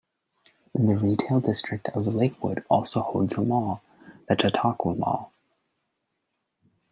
The 0.73 0.97
retail 0.97 1.41
district 1.41 1.89
of 1.89 2.07
Lakewood 2.07 2.65
also 2.71 3.01
holds 3.01 3.33
a 3.37 3.41
mall, 3.41 3.83
the 4.27 4.35
Chautauqua 4.35 4.95
Mall. 4.95 5.31